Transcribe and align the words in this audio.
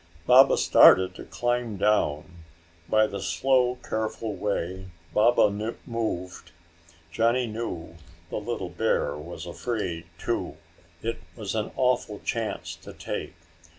Baba 0.25 0.57
started 0.57 1.13
to 1.13 1.25
climb 1.25 1.77
down. 1.77 2.43
By 2.89 3.05
the 3.05 3.21
slow 3.21 3.75
careful 3.87 4.33
way 4.33 4.87
Baba 5.13 5.51
moved, 5.85 6.51
Johnny 7.11 7.45
knew 7.45 7.97
the 8.31 8.37
little 8.39 8.69
bear 8.69 9.15
was 9.15 9.45
afraid, 9.45 10.07
too. 10.17 10.57
It 11.03 11.21
was 11.35 11.53
an 11.53 11.69
awful 11.75 12.17
chance 12.19 12.75
to 12.77 12.93
take. 12.93 13.35